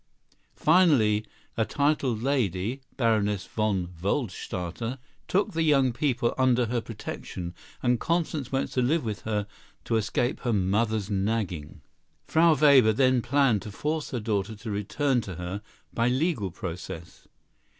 [0.55, 1.23] Finally
[1.55, 8.51] a titled lady, Baroness von Waldstadter, took the young people under her protection, and Constance
[8.51, 9.45] went to live with her
[9.85, 11.81] to escape her mother's nagging.
[12.25, 15.61] Frau Weber then planned to force her daughter to return to her
[15.93, 17.27] by legal process.